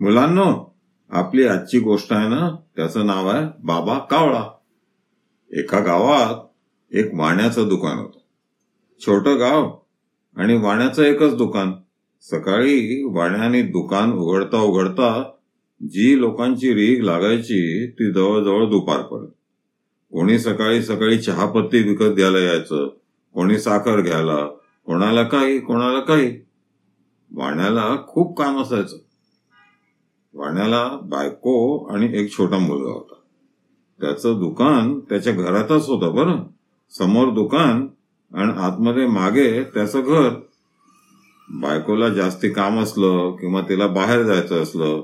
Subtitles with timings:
[0.00, 0.76] मुलांनो
[1.10, 4.44] आपली आजची गोष्ट आहे ना त्याचं नाव आहे बाबा कावळा.
[5.50, 6.34] एका गावात
[6.94, 8.18] एक वाण्याचं दुकान होतं.
[9.00, 9.76] छोटं गाव
[10.36, 11.72] आणि वाण्याचं एकच दुकान.
[12.20, 15.22] सकाळी वाण्याने दुकान उघडता उघडता
[15.82, 19.32] जी लोकांची रीग लागायची ती जवळजवळ दुपारपर्यंत
[20.10, 22.88] कोणी सकाळी सकाळी चहापत्ती विकत घ्यायला यायचं
[23.34, 24.46] कोणी साखर घ्यायला
[24.86, 26.36] कोणाला काही कोणाला काही.
[27.34, 28.96] वाण्याला खूप काम असायचं.
[30.34, 33.14] वाण्याला बायको आणि एक छोटा मुलगा होता.
[34.00, 36.42] त्याचं दुकान त्याच्या घरातच होतं बरं.
[36.98, 37.86] समोर दुकान
[38.34, 40.28] आणि आतमध्ये मागे त्याचं घर.
[41.50, 45.00] बायकोला जास्ती काम असलं किंवा तिला बाहेर जायचं असलं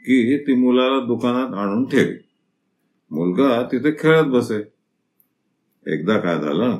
[0.00, 2.14] की ती मुलाला दुकानात आणून ठेवी.
[3.10, 4.72] मुलगा तिथे खेळत बसे.
[5.86, 6.78] एकदा काय झालं?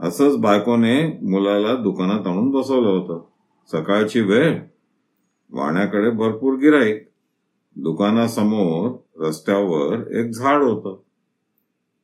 [0.00, 3.24] असंच बायकोने मुलाला दुकानात आणून बसवलं होतं.
[3.72, 4.58] सकाळची वेळ
[5.54, 7.10] वाण्याकडे भरपूर गिराईक
[7.76, 8.90] दुकानासमोर
[9.26, 10.96] रस्त्यावर एक झाड होत.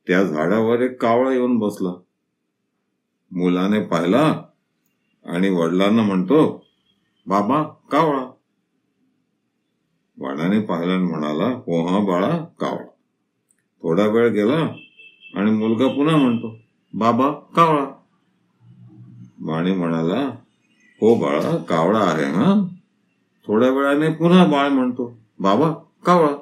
[0.07, 1.89] त्या झाडावर एक कावळा येऊन बसला.
[3.31, 4.43] मुलाने पाहिला
[5.25, 6.65] आणि वडिलांना म्हणतो
[7.27, 8.31] बाबा कावळा.
[10.17, 12.85] वाण्याने पाहिला म्हणाला पोहा बाळा कावळा.
[13.81, 14.75] थोडा वेळ गेला
[15.33, 16.55] आणि मुलगा पुन्हा म्हणतो
[16.93, 17.85] बाबा कावळा.
[19.41, 20.29] वाणी म्हणाला
[21.01, 22.67] हो बाळा कावळा आहे हा?
[23.47, 25.71] थोड्या वेळाने पुन्हा बाळ म्हणतो बाबा
[26.05, 26.35] कावळा.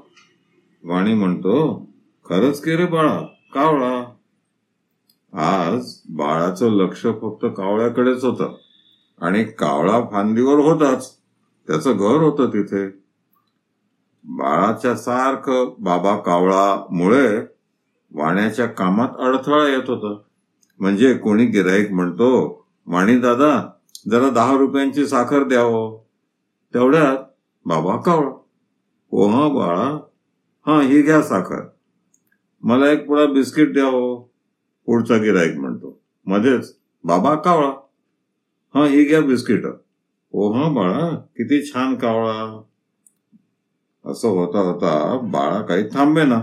[0.84, 1.86] वाणी म्हणतो
[2.26, 3.20] खरंच के रे बाळा
[3.54, 4.04] कावळा.
[5.34, 8.56] आज बाळाचं लक्ष फक्त कावळ्याकडेच होतं.
[9.22, 11.16] आणि कावळा फांदीवर होताच.
[11.68, 12.90] त्याचं घर होतं तिथे.
[14.24, 17.40] बाळाच्या सारखं बाबा कावळामुळे
[18.16, 20.22] वाण्याच्या कामात अडथळा येत होता.
[20.80, 23.70] म्हणजे कोणी गिराईक म्हणतो वाणी दादा
[24.12, 26.09] जरा दहा रुपयांची साखर द्यावं.
[26.74, 27.18] तेवढ्यात
[27.66, 28.30] बाबा कावळा
[29.12, 30.00] हो हा बाळा.
[30.66, 31.62] हा ही घ्या साखर.
[32.64, 34.32] मला एक पुढा बिस्किट द्या हो.
[34.86, 36.00] पुढचा गिरायक म्हणतो.
[36.26, 36.76] मध्येच.
[37.04, 37.72] बाबा कावळा.
[38.74, 39.66] हा ही घ्या बिस्किट.
[40.34, 41.10] हो हा बाळा.
[41.10, 42.62] किती छान कावळा.
[44.06, 46.42] असं होता होता बाळा काही थांबे ना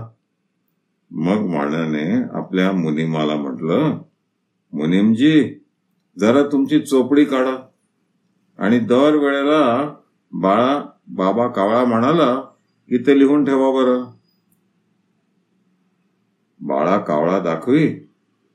[1.11, 3.97] मग माण्याने आपल्या मुनिमाला म्हटलं
[4.73, 5.59] मुनिमजी
[6.19, 7.55] जरा तुमची चोपडी काढा
[8.57, 9.93] आणि दर वेळेला
[10.31, 12.35] बाळा बाबा कावळा म्हणाला
[12.89, 14.03] की ते लिहून ठेवा बरं.
[16.59, 18.11] बाळा कावळा दाखवी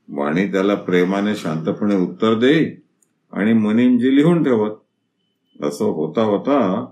[0.09, 2.71] वाणी त्याला प्रेमाने शांतपणे उत्तर देई
[3.31, 4.71] आणि मनींजी लिहून ठेवत.
[5.63, 6.85] असं होता होता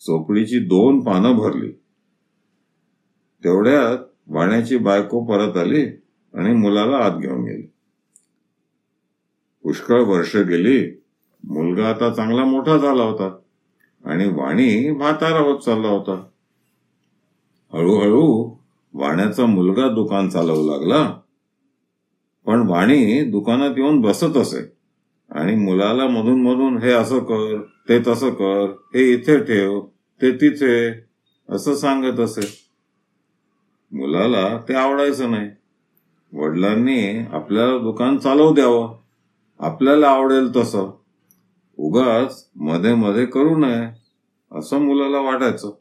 [0.00, 1.72] चोपडीची दोन पानं भरली.
[3.44, 5.86] तेवढ्यात वाण्याची बायको परत आली
[6.34, 7.62] आणि मुलाला आत घेऊन गेली.
[9.62, 11.02] पुष्कळ वर्ष गेली
[11.44, 13.38] मुलगा आता चांगला मोठा झाला होता.
[14.04, 16.24] आणि वाणी म्हातारा होत चालला होता.
[17.72, 18.50] हळूहळू
[18.94, 21.20] वाण्याचा मुलगा दुकान चालवू लागला.
[22.46, 24.78] पण वाणी दुकानात येऊन बसत असे.
[25.30, 29.80] आणि मुलाला मधून मधून हे असं कर ते तसं कर हे इथे ठेव
[30.22, 30.90] ते तिथे
[31.48, 32.68] असं सांगत असे.
[33.92, 35.50] मुलाला ते आवडायचं नाही.
[36.32, 38.98] वडिलांनी आपल्याला दुकान चालवू द्यावं.
[39.58, 40.97] आपल्याला आवडेल तसं.
[41.78, 43.86] उगाच मध्ये मध्ये करू नये
[44.52, 45.74] असं मुलाला वाटायचं.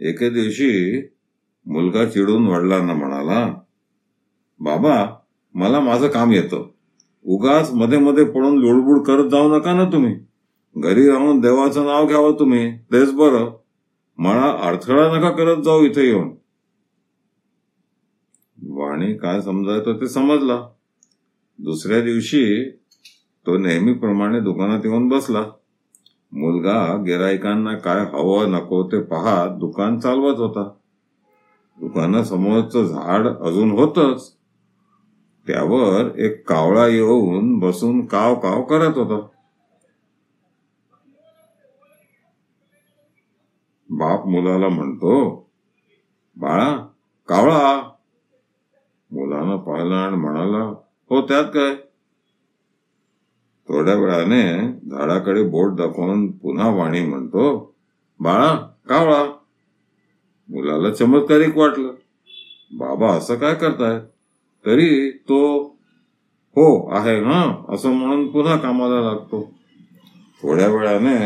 [0.00, 1.02] एके दिवशी
[1.66, 3.54] मुलगा चिडून वडिलांना म्हणाला
[4.60, 5.16] बाबा
[5.54, 6.68] मला माझं काम येतं.
[7.24, 10.16] उगाच मध्ये मध्ये पडून लुडबुड करत जाऊ नका ना तुम्ही.
[10.76, 13.50] घरी राहून देवाचं नाव घ्यावं तुम्ही तेच बरं
[14.18, 16.28] मला अडथळा नका करत जाऊ इथे येऊन.
[18.68, 20.68] वाणी काय समजायचं ते समजला.
[21.58, 22.70] दुसऱ्या दिवशी
[23.48, 25.42] तो नेहमीप्रमाणे दुकानात येऊन बसला.
[26.32, 30.70] मुलगा गिरायकांना काय हवं नको ते पाहत दुकान चालवत होता.
[31.80, 34.34] दुकानासमोरचं झाड अजून होतच.
[35.46, 39.26] त्यावर एक कावळा येऊन बसून काव काव करत होता.
[43.90, 45.46] बाप मुलाला म्हणतो
[46.36, 46.76] बाळा
[47.28, 47.82] कावळा.
[49.12, 50.64] मुलानं पाहिलं आणि म्हणाला
[51.10, 51.87] हो त्यात काय?
[53.68, 54.42] थोड्या वेळाने
[54.90, 57.74] झाडाकडे बोट दाखवून पुन्हा वाणी म्हणतो
[58.20, 58.54] बाळा
[58.88, 59.24] कावळा
[60.48, 61.90] मुलाला चमत्कारिक वाटलं.
[62.70, 63.98] बाबा असं काय करताय?
[64.64, 65.40] तरी तो
[66.56, 67.42] हो आहे हा
[67.74, 69.42] असं म्हणून पुन्हा कामाला लागतो.
[70.42, 71.16] थोड्या वेळाने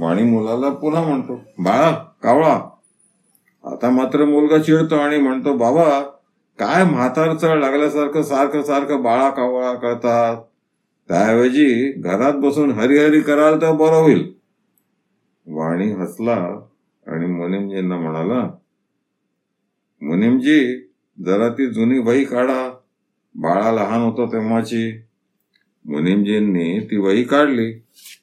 [0.00, 1.90] वाणी मुलाला पुन्हा म्हणतो बाळा
[2.22, 2.58] कावळा
[3.64, 5.88] आता मात्र मुलगा चिडतो आणि म्हणतो बाबा
[6.58, 10.36] काय म्हातार चढ लागल्यासारखं सारखं सारखं बाळा कावळा करतात?
[11.08, 14.32] त्याऐवजी घरात बसून हरिहरी कराल तर बरं होईल.
[15.46, 16.68] वाणी हसला
[17.06, 18.50] आणि मुनिमजींना म्हणाला
[20.02, 20.78] मुनिमजी
[21.26, 22.70] जरा ती जुनी वही काढा.
[23.34, 24.92] बाळा लहान होता तेव्हाची.
[25.84, 27.72] मुनिमजींनी ती वही काढली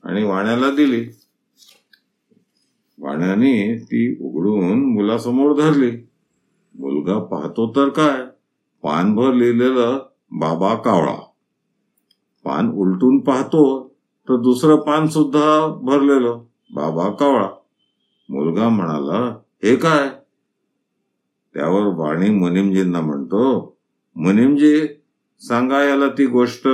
[0.03, 1.05] आणि वाण्याला दिली.
[2.99, 5.91] वाण्याने ती उघडून मुलासमोर धरली.
[6.75, 8.25] मुलगा पाहतो तर काय?
[8.83, 11.15] पानभर लिहिलेलं बाबा कावळा.
[12.45, 13.87] पान उलटून पाहतो
[14.29, 16.43] तर दुसरं पान सुद्धा भरलेलं.
[16.73, 17.49] बाबा कावळा.
[18.29, 20.09] मुलगा म्हणाला हे काय?
[21.53, 23.77] त्यावर वाणी मुनिमजींना म्हणतो
[24.15, 24.87] मुनिमजी
[25.39, 26.67] सांगा याला ती गोष्ट.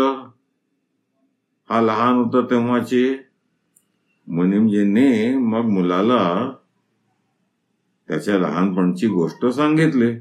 [1.70, 3.16] हा लहान होता तेव्हाची.
[4.28, 6.52] मुनिमजींनी मग मुलाला
[8.08, 10.12] त्याच्या लहानपणची गोष्ट सांगितली.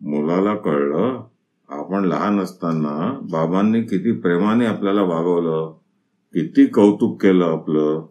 [0.00, 1.24] मुलाला कळलं
[1.68, 5.74] आपण लहान असताना बाबांनी किती प्रेमाने आपल्याला वागवलं
[6.34, 8.06] किती कौतुक केलं आपलं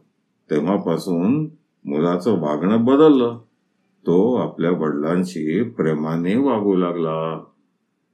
[0.50, 1.44] तेव्हापासून
[1.86, 3.38] मुलाचं वागणं बदललं.
[4.06, 7.44] तो आपल्या वडिलांशी प्रेमाने वागू लागला.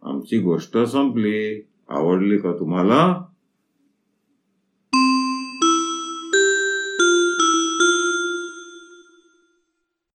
[0.03, 1.67] आमची गोष्ट संपली.
[1.89, 3.23] आवडली का तुम्हाला?